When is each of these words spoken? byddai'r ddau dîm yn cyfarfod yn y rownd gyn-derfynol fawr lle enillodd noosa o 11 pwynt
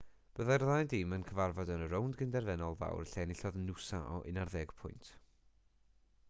byddai'r 0.37 0.63
ddau 0.67 0.85
dîm 0.93 1.11
yn 1.17 1.25
cyfarfod 1.27 1.71
yn 1.75 1.83
y 1.87 1.89
rownd 1.91 2.17
gyn-derfynol 2.21 2.79
fawr 2.81 3.05
lle 3.11 3.27
enillodd 3.27 3.61
noosa 3.67 4.01
o 4.17 4.19
11 4.33 4.75
pwynt 4.83 5.13